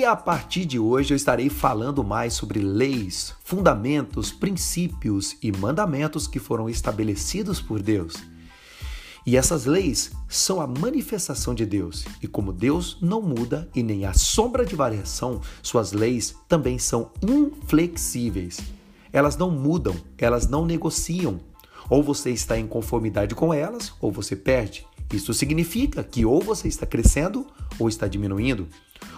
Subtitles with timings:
[0.00, 6.26] E a partir de hoje eu estarei falando mais sobre leis, fundamentos, princípios e mandamentos
[6.26, 8.14] que foram estabelecidos por Deus.
[9.26, 12.06] E essas leis são a manifestação de Deus.
[12.22, 17.10] E como Deus não muda e nem a sombra de variação, suas leis também são
[17.22, 18.58] inflexíveis.
[19.12, 21.38] Elas não mudam, elas não negociam.
[21.90, 24.86] Ou você está em conformidade com elas, ou você perde.
[25.12, 27.46] Isso significa que ou você está crescendo
[27.78, 28.68] ou está diminuindo.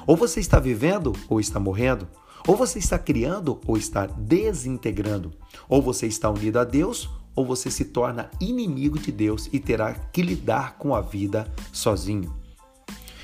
[0.06, 2.08] Ou você está vivendo ou está morrendo.
[2.46, 5.32] Ou você está criando ou está desintegrando.
[5.68, 9.94] Ou você está unido a Deus ou você se torna inimigo de Deus e terá
[9.94, 12.34] que lidar com a vida sozinho.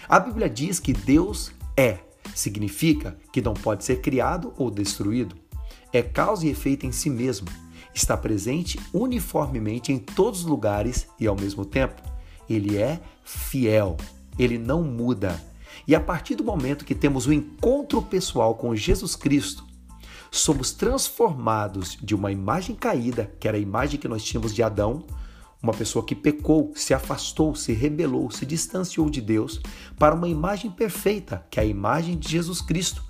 [0.08, 1.98] A Bíblia diz que Deus é,
[2.34, 5.36] significa que não pode ser criado ou destruído.
[5.92, 7.46] É causa e efeito em si mesmo.
[7.94, 12.07] Está presente uniformemente em todos os lugares e ao mesmo tempo.
[12.48, 13.96] Ele é fiel.
[14.38, 15.42] Ele não muda.
[15.86, 19.66] E a partir do momento que temos o um encontro pessoal com Jesus Cristo,
[20.30, 25.04] somos transformados de uma imagem caída, que era a imagem que nós tínhamos de Adão,
[25.62, 29.60] uma pessoa que pecou, se afastou, se rebelou, se distanciou de Deus,
[29.98, 33.02] para uma imagem perfeita, que é a imagem de Jesus Cristo.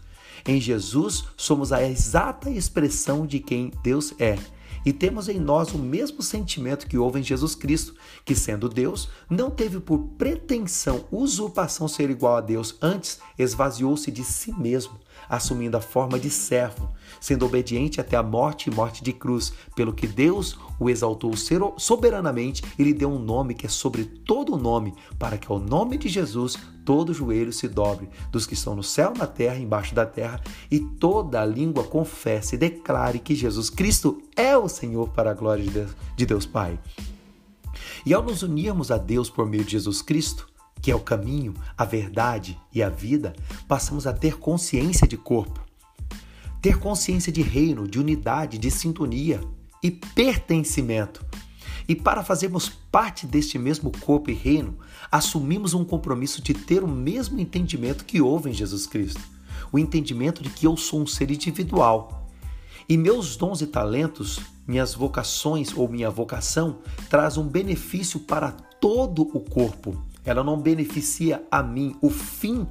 [0.46, 4.38] Em Jesus somos a exata expressão de quem Deus é
[4.84, 9.08] e temos em nós o mesmo sentimento que houve em Jesus Cristo, que sendo Deus,
[9.28, 15.76] não teve por pretensão, usurpação ser igual a Deus, antes esvaziou-se de si mesmo, assumindo
[15.76, 20.06] a forma de servo, sendo obediente até a morte e morte de cruz, pelo que
[20.06, 21.32] Deus o exaltou
[21.76, 25.96] soberanamente e lhe deu um nome que é sobre todo nome, para que ao nome
[25.96, 30.06] de Jesus todo joelho se dobre, dos que estão no céu, na terra embaixo da
[30.06, 35.30] terra, e toda a língua confesse e declare que Jesus Cristo é o Senhor para
[35.30, 36.78] a glória de Deus, de Deus Pai.
[38.06, 40.48] E ao nos unirmos a Deus por meio de Jesus Cristo,
[40.80, 43.34] que é o caminho, a verdade e a vida,
[43.66, 45.60] passamos a ter consciência de corpo,
[46.62, 49.40] ter consciência de reino, de unidade, de sintonia
[49.82, 51.24] e pertencimento.
[51.88, 54.76] E para fazermos parte deste mesmo corpo e reino,
[55.10, 59.20] assumimos um compromisso de ter o mesmo entendimento que houve em Jesus Cristo.
[59.72, 62.28] O entendimento de que eu sou um ser individual.
[62.86, 69.22] E meus dons e talentos, minhas vocações ou minha vocação, traz um benefício para todo
[69.22, 71.96] o corpo ela não beneficia a mim.
[72.00, 72.66] O fim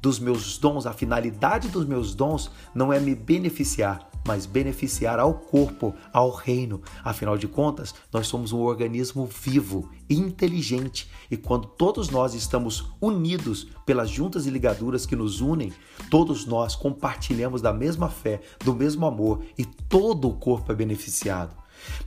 [0.00, 5.34] dos meus dons, a finalidade dos meus dons não é me beneficiar, mas beneficiar ao
[5.34, 6.80] corpo, ao reino.
[7.04, 13.68] Afinal de contas, nós somos um organismo vivo inteligente, e quando todos nós estamos unidos
[13.86, 15.72] pelas juntas e ligaduras que nos unem,
[16.10, 21.56] todos nós compartilhamos da mesma fé, do mesmo amor, e todo o corpo é beneficiado.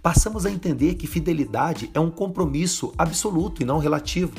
[0.02, 4.34] Passamos a entender que fidelidade é um compromisso absoluto e não relativo.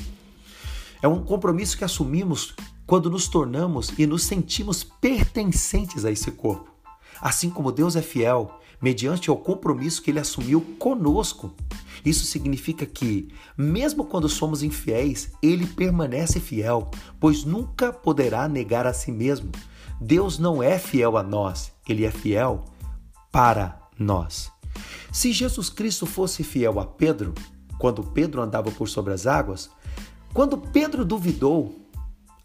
[1.02, 2.54] É um compromisso que assumimos
[2.86, 6.70] quando nos tornamos e nos sentimos pertencentes a esse corpo.
[7.20, 11.52] Assim como Deus é fiel, mediante o compromisso que ele assumiu conosco.
[12.04, 18.92] Isso significa que, mesmo quando somos infiéis, ele permanece fiel, pois nunca poderá negar a
[18.92, 19.50] si mesmo.
[20.00, 22.64] Deus não é fiel a nós, ele é fiel
[23.32, 24.52] para nós.
[25.10, 27.34] Se Jesus Cristo fosse fiel a Pedro,
[27.78, 29.70] quando Pedro andava por sobre as águas,
[30.36, 31.74] quando Pedro duvidou,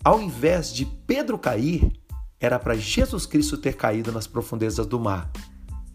[0.02, 1.92] ao invés de Pedro cair,
[2.40, 5.30] era para Jesus Cristo ter caído nas profundezas do mar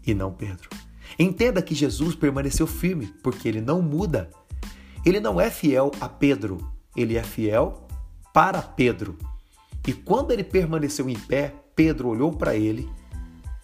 [0.05, 0.69] e não Pedro.
[1.17, 4.29] Entenda que Jesus permaneceu firme, porque ele não muda.
[5.03, 6.59] Ele não é fiel a Pedro,
[6.95, 7.87] ele é fiel
[8.31, 9.17] para Pedro.
[9.87, 12.87] E quando ele permaneceu em pé, Pedro olhou para ele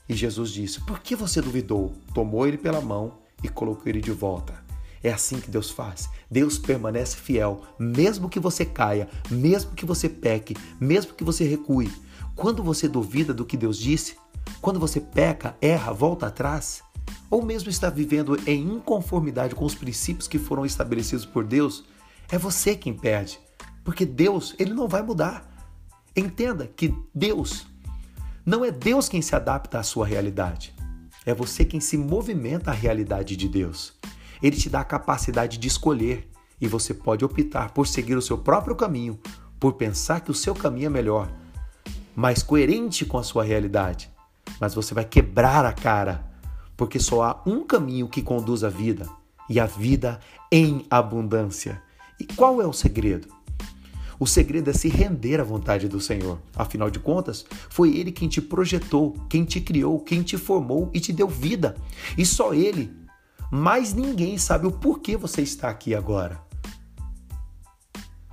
[0.09, 1.93] e Jesus disse: Por que você duvidou?
[2.15, 4.62] Tomou ele pela mão e colocou ele de volta.
[5.03, 6.09] É assim que Deus faz.
[6.31, 11.91] Deus permanece fiel, mesmo que você caia, mesmo que você peque, mesmo que você recue.
[12.35, 14.15] Quando você duvida do que Deus disse,
[14.61, 16.81] quando você peca, erra, volta atrás,
[17.29, 21.83] ou mesmo está vivendo em inconformidade com os princípios que foram estabelecidos por Deus,
[22.31, 23.39] é você quem perde,
[23.83, 25.51] porque Deus, ele não vai mudar.
[26.15, 27.67] Entenda que Deus
[28.45, 30.73] não é Deus quem se adapta à sua realidade.
[31.25, 33.93] É você quem se movimenta à realidade de Deus.
[34.41, 38.37] Ele te dá a capacidade de escolher e você pode optar por seguir o seu
[38.37, 39.19] próprio caminho,
[39.59, 41.31] por pensar que o seu caminho é melhor,
[42.15, 44.09] mais coerente com a sua realidade.
[44.59, 46.25] Mas você vai quebrar a cara,
[46.77, 49.07] porque só há um caminho que conduz à vida
[49.49, 50.19] e a vida
[50.51, 51.81] em abundância.
[52.19, 53.27] E qual é o segredo?
[54.19, 56.39] O segredo é se render à vontade do Senhor.
[56.55, 60.99] Afinal de contas, foi Ele quem te projetou, quem te criou, quem te formou e
[60.99, 61.75] te deu vida.
[62.17, 63.02] E só Ele
[63.55, 66.41] mas ninguém sabe o porquê você está aqui agora.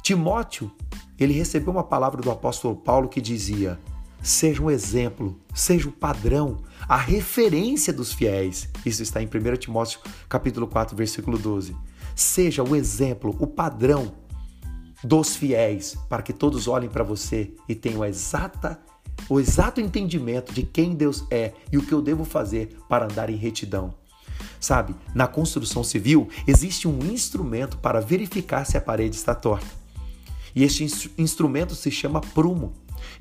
[0.03, 0.71] Timóteo,
[1.19, 3.79] ele recebeu uma palavra do apóstolo Paulo que dizia:
[4.23, 8.71] seja um exemplo, seja o padrão, a referência dos fiéis.
[8.87, 11.77] Isso está em 1 Timóteo capítulo 4, versículo 12.
[12.17, 14.15] Seja o exemplo, o padrão
[15.05, 18.81] dos fiéis, para que todos olhem para você e tenham a exata
[19.29, 23.29] o exato entendimento de quem Deus é e o que eu devo fazer para andar
[23.29, 24.00] em retidão.
[24.59, 29.81] Sabe, na construção civil existe um instrumento para verificar se a parede está torta.
[30.55, 30.85] E este
[31.17, 32.73] instrumento se chama prumo.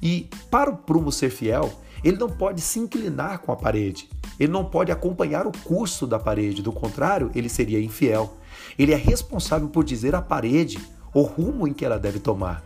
[0.01, 1.71] E para o prumo ser fiel,
[2.03, 4.09] ele não pode se inclinar com a parede.
[4.39, 8.37] Ele não pode acompanhar o curso da parede, do contrário, ele seria infiel.
[8.77, 10.79] Ele é responsável por dizer à parede
[11.13, 12.63] o rumo em que ela deve tomar.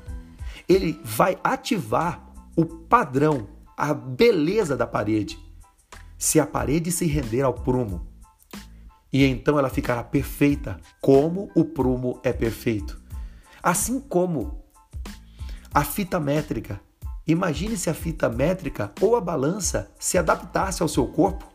[0.69, 2.23] Ele vai ativar
[2.55, 5.39] o padrão, a beleza da parede.
[6.17, 8.07] Se a parede se render ao prumo,
[9.13, 12.99] e então ela ficará perfeita, como o prumo é perfeito.
[13.61, 14.63] Assim como
[15.71, 16.81] a fita métrica.
[17.25, 21.47] Imagine se a fita métrica ou a balança se adaptasse ao seu corpo.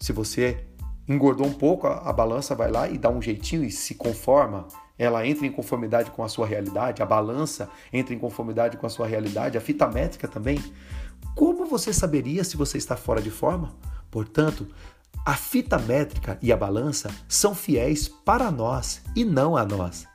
[0.00, 0.64] Se você
[1.08, 4.68] engordou um pouco, a, balança vai lá e dá um jeitinho e se conforma
[4.98, 8.90] ela entra em conformidade com a sua realidade, a balança entra em conformidade com a
[8.90, 10.58] sua realidade, a fita métrica também.
[11.36, 13.76] Como você saberia se você está fora de forma?
[14.10, 14.66] Portanto,
[15.28, 20.06] a fita métrica e a balança são fiéis para nós e não a nós.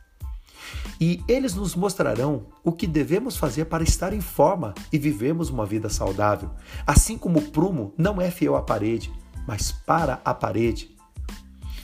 [0.99, 5.67] E eles nos mostrarão o que devemos fazer para estar em forma e vivermos uma
[5.67, 6.49] vida saudável.
[6.83, 9.13] Assim como o prumo não é fiel à parede,
[9.47, 10.97] mas para a parede.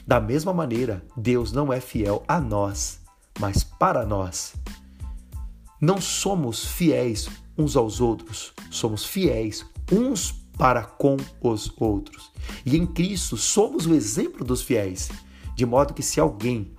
[0.08, 3.00] Da mesma maneira, Deus não é fiel a nós,
[3.40, 4.56] mas para nós.
[5.80, 12.34] Não somos fiéis uns aos outros, somos fiéis uns para com os outros.
[12.66, 15.10] E em Cristo somos o exemplo dos fiéis,
[15.56, 16.74] de modo que se alguém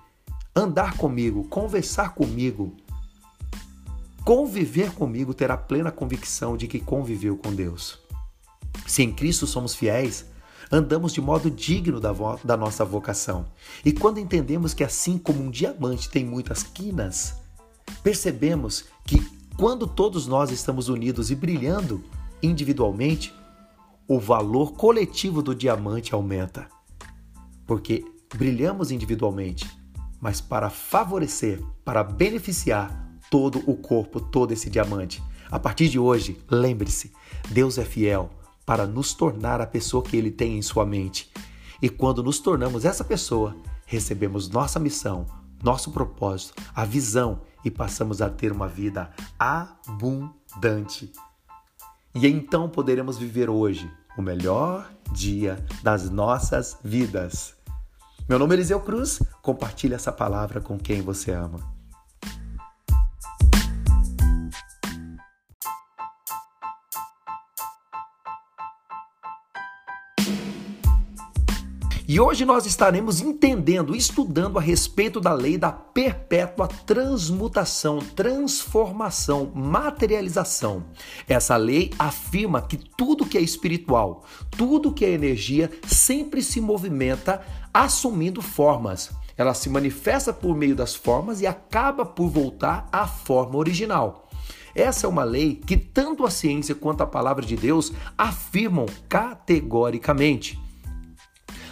[0.55, 2.77] andar comigo, conversar comigo,
[4.23, 7.99] conviver comigo, terá plena convicção de que conviveu com Deus.
[8.87, 10.27] Se em Cristo somos fiéis,
[10.71, 12.13] andamos de modo digno da,
[12.45, 13.47] da nossa vocação.
[13.83, 17.37] E quando entendemos que, assim como um diamante tem muitas quinas,
[18.03, 22.05] percebemos que quando todos nós estamos unidos e brilhando
[22.43, 23.35] individualmente,
[24.11, 26.67] o valor coletivo do diamante aumenta.
[27.65, 28.05] Porque
[28.35, 29.71] brilhamos individualmente,
[30.21, 35.23] mas para favorecer, para beneficiar todo o corpo, todo esse diamante.
[35.49, 37.13] A partir de hoje, lembre-se:
[37.51, 38.31] Deus é fiel
[38.67, 41.31] para nos tornar a pessoa que Ele tem em sua mente.
[41.81, 45.25] E quando nos tornamos essa pessoa, recebemos nossa missão,
[45.63, 49.09] nosso propósito, a visão e passamos a ter uma vida
[49.39, 51.13] abundante.
[52.15, 57.55] E então poderemos viver hoje o melhor dia das nossas vidas.
[58.29, 61.80] Meu nome é Eliseu Cruz, compartilhe essa palavra com quem você ama.
[72.13, 80.87] E hoje nós estaremos entendendo, estudando a respeito da lei da perpétua transmutação, transformação, materialização.
[81.29, 87.43] Essa lei afirma que tudo que é espiritual, tudo que é energia, sempre se movimenta
[87.73, 89.13] assumindo formas.
[89.37, 94.29] Ela se manifesta por meio das formas e acaba por voltar à forma original.
[94.75, 100.70] Essa é uma lei que tanto a ciência quanto a palavra de Deus afirmam categoricamente.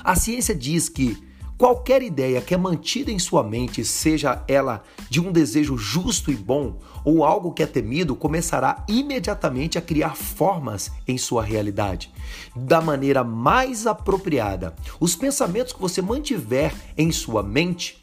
[0.02, 1.16] A ciência diz que
[1.56, 6.36] qualquer ideia que é mantida em sua mente, seja ela de um desejo justo e
[6.36, 12.12] bom ou algo que é temido, começará imediatamente a criar formas em sua realidade
[12.54, 14.74] da maneira mais apropriada.
[15.00, 17.98] Os pensamentos que você mantiver em sua mente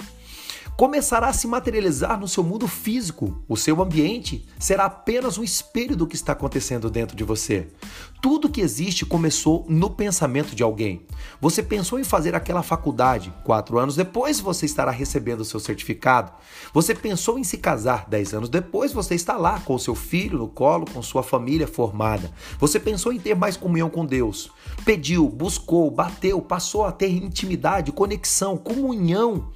[0.77, 3.41] começará a se materializar no seu mundo físico.
[3.47, 7.67] O seu ambiente será apenas um espelho do que está acontecendo dentro de você.
[8.21, 11.05] Tudo que existe começou no pensamento de alguém.
[11.39, 16.33] Você pensou em fazer aquela faculdade, quatro anos depois você estará recebendo o seu certificado.
[16.73, 20.47] Você pensou em se casar, dez anos depois você está lá com seu filho no
[20.47, 22.31] colo, com sua família formada.
[22.59, 24.51] Você pensou em ter mais comunhão com Deus.
[24.83, 29.51] Pediu, buscou, bateu, passou a ter intimidade, conexão, comunhão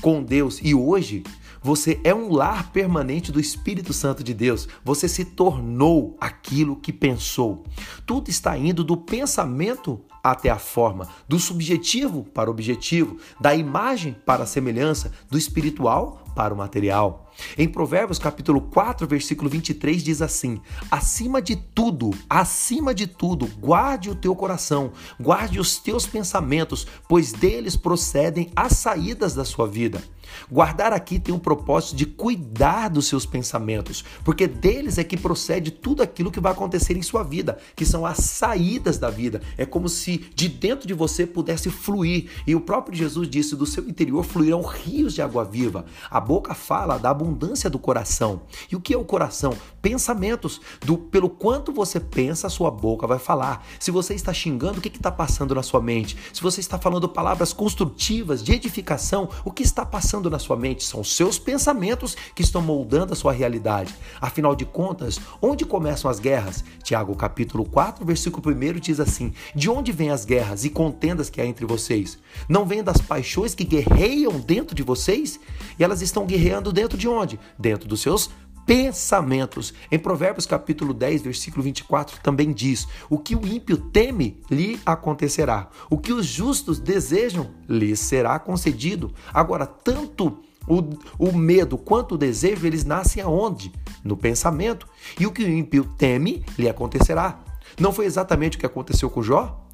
[0.00, 1.22] com Deus e hoje
[1.62, 4.66] você é um lar permanente do Espírito Santo de Deus.
[4.82, 7.64] Você se tornou aquilo que pensou.
[8.06, 14.16] Tudo está indo do pensamento até a forma, do subjetivo para o objetivo, da imagem
[14.24, 17.30] para a semelhança, do espiritual para o material.
[17.58, 20.58] Em Provérbios capítulo 4, versículo 23 diz assim:
[20.90, 27.30] Acima de tudo, acima de tudo, guarde o teu coração, guarde os teus pensamentos, pois
[27.32, 30.02] deles procedem as saídas da sua vida.
[30.50, 35.70] Guardar aqui tem o propósito de cuidar dos seus pensamentos, porque deles é que procede
[35.70, 39.40] tudo aquilo que vai acontecer em sua vida, que são as saídas da vida.
[39.56, 42.30] É como se de dentro de você pudesse fluir.
[42.46, 45.84] E o próprio Jesus disse: do seu interior fluirão rios de água viva.
[46.10, 48.42] A boca fala da abundância do coração.
[48.70, 49.52] E o que é o coração?
[49.82, 50.60] Pensamentos.
[50.80, 53.66] Do pelo quanto você pensa, a sua boca vai falar.
[53.80, 56.16] Se você está xingando, o que está passando na sua mente?
[56.32, 60.84] Se você está falando palavras construtivas, de edificação, o que está passando na sua mente,
[60.84, 63.92] são os seus pensamentos que estão moldando a sua realidade.
[64.20, 66.62] Afinal de contas, onde começam as guerras?
[66.84, 71.40] Tiago capítulo 4, versículo 1 diz assim: De onde vêm as guerras e contendas que
[71.40, 72.20] há entre vocês?
[72.48, 75.40] Não vêm das paixões que guerreiam dentro de vocês?
[75.76, 77.38] E elas estão guerreando dentro de onde?
[77.58, 78.30] Dentro dos seus
[78.66, 79.74] pensamentos.
[79.90, 85.68] Em Provérbios capítulo 10, versículo 24 também diz: "O que o ímpio teme lhe acontecerá;
[85.88, 89.12] o que os justos desejam lhe será concedido".
[89.32, 90.38] Agora, tanto
[90.68, 90.82] o,
[91.18, 93.72] o medo quanto o desejo, eles nascem aonde?
[94.04, 94.86] No pensamento.
[95.18, 97.40] E o que o ímpio teme lhe acontecerá.
[97.78, 99.66] Não foi exatamente o que aconteceu com Jó?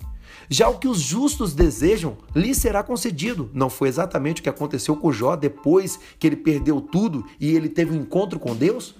[0.49, 3.50] Já o que os justos desejam lhe será concedido.
[3.52, 7.69] Não foi exatamente o que aconteceu com Jó depois que ele perdeu tudo e ele
[7.69, 8.95] teve um encontro com Deus?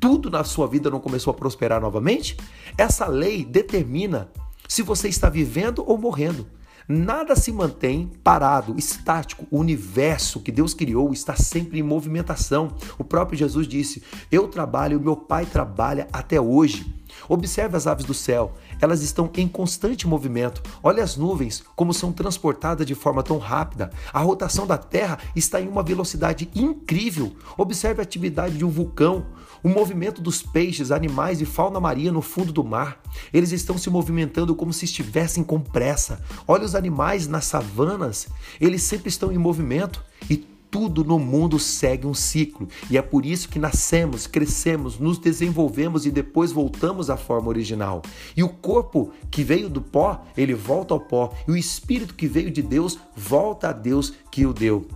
[0.00, 2.36] Tudo na sua vida não começou a prosperar novamente?
[2.76, 4.28] Essa lei determina
[4.68, 6.46] se você está vivendo ou morrendo.
[6.88, 9.44] Nada se mantém parado, estático.
[9.50, 12.76] O universo que Deus criou está sempre em movimentação.
[12.96, 16.94] O próprio Jesus disse: Eu trabalho, meu Pai trabalha até hoje.
[17.28, 20.62] Observe as aves do céu, elas estão em constante movimento.
[20.82, 23.90] Olha as nuvens, como são transportadas de forma tão rápida.
[24.12, 27.34] A rotação da Terra está em uma velocidade incrível.
[27.56, 29.26] Observe a atividade de um vulcão,
[29.66, 33.02] o movimento dos peixes, animais e fauna marinha no fundo do mar.
[33.34, 36.22] Eles estão se movimentando como se estivessem com pressa.
[36.46, 38.28] Olha os animais nas savanas,
[38.60, 43.26] eles sempre estão em movimento e tudo no mundo segue um ciclo e é por
[43.26, 48.02] isso que nascemos, crescemos, nos desenvolvemos e depois voltamos à forma original.
[48.36, 52.28] E o corpo que veio do pó, ele volta ao pó, e o espírito que
[52.28, 54.86] veio de Deus volta a Deus que o deu.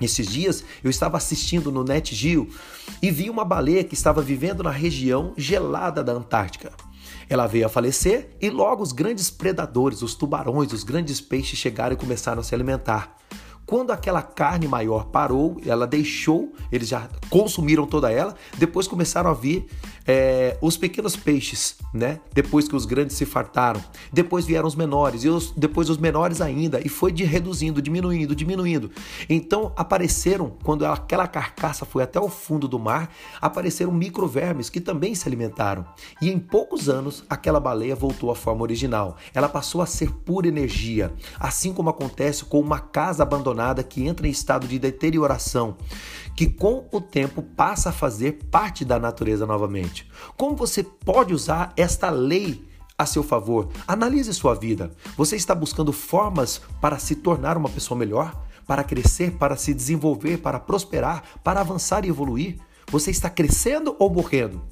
[0.00, 2.48] Esses dias eu estava assistindo no Net Geo
[3.00, 6.72] e vi uma baleia que estava vivendo na região gelada da Antártica.
[7.28, 11.94] Ela veio a falecer e logo os grandes predadores, os tubarões, os grandes peixes chegaram
[11.94, 13.16] e começaram a se alimentar.
[13.64, 19.34] Quando aquela carne maior parou, ela deixou, eles já consumiram toda ela, depois começaram a
[19.34, 19.66] vir
[20.06, 22.20] é, os pequenos peixes, né?
[22.32, 23.82] Depois que os grandes se fartaram.
[24.12, 28.34] Depois vieram os menores, e os, depois os menores ainda, e foi de reduzindo, diminuindo,
[28.34, 28.90] diminuindo.
[29.28, 33.10] Então apareceram, quando aquela carcaça foi até o fundo do mar,
[33.40, 35.84] apareceram microvermes que também se alimentaram.
[36.20, 39.16] E em poucos anos, aquela baleia voltou à forma original.
[39.34, 44.26] Ela passou a ser pura energia, assim como acontece com uma casa abandonada que entra
[44.26, 45.76] em estado de deterioração,
[46.36, 49.95] que com o tempo passa a fazer parte da natureza novamente.
[50.36, 52.66] Como você pode usar esta lei
[52.98, 53.68] a seu favor?
[53.86, 54.90] Analise sua vida.
[55.16, 58.44] Você está buscando formas para se tornar uma pessoa melhor?
[58.66, 62.58] Para crescer, para se desenvolver, para prosperar, para avançar e evoluir?
[62.90, 64.62] Você está crescendo ou morrendo?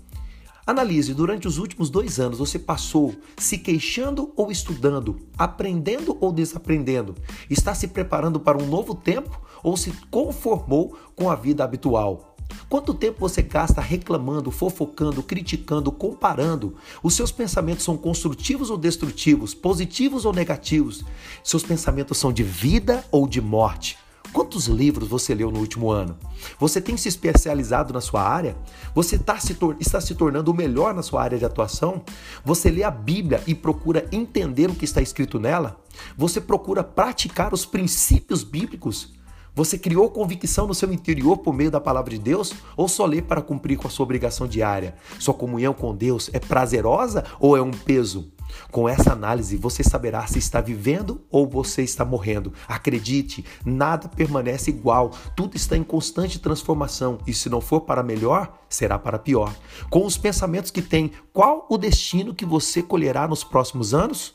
[0.67, 7.15] Analise, durante os últimos dois anos você passou se queixando ou estudando, aprendendo ou desaprendendo?
[7.51, 12.34] Está se preparando para um novo tempo ou se conformou com a vida habitual?
[12.69, 16.75] Quanto tempo você gasta reclamando, fofocando, criticando, comparando?
[17.03, 21.05] Os seus pensamentos são construtivos ou destrutivos, positivos ou negativos?
[21.43, 23.99] Seus pensamentos são de vida ou de morte?
[24.35, 26.19] Quantos livros você leu no último ano?
[26.59, 28.57] Você tem se especializado na sua área?
[28.93, 32.03] Você tá se está se tornando o melhor na sua área de atuação?
[32.45, 35.81] Você lê a Bíblia e procura entender o que está escrito nela?
[36.17, 39.15] Você procura praticar os princípios bíblicos?
[39.55, 43.23] Você criou convicção no seu interior por meio da palavra de Deus ou só lê
[43.23, 44.97] para cumprir com a sua obrigação diária?
[45.19, 48.33] Sua comunhão com Deus é prazerosa ou é um peso?
[48.71, 52.53] Com essa análise, você saberá se está vivendo ou você está morrendo.
[52.67, 58.53] Acredite, nada permanece igual, tudo está em constante transformação e se não for para melhor,
[58.69, 59.55] será para pior.
[59.89, 64.35] Com os pensamentos que tem, qual o destino que você colherá nos próximos anos?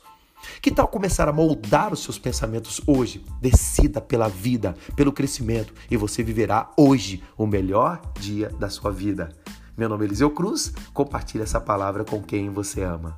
[0.62, 3.24] Que tal começar a moldar os seus pensamentos hoje?
[3.42, 9.30] Decida pela vida, pelo crescimento e você viverá hoje o melhor dia da sua vida.
[9.78, 13.18] Meu nome é Eliseu Cruz, compartilhe essa palavra com quem você ama.